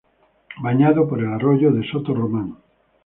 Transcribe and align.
Bañado 0.63 1.07
por 1.07 1.19
el 1.19 1.27
arroyo 1.31 1.71
de 1.71 1.83
Soto 1.91 2.15
Román. 2.15 2.57